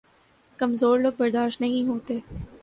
کمزور 0.59 0.99
لوگ 0.99 1.11
برداشت 1.17 1.61
نہیں 1.61 1.87
ہوتے 1.87 2.19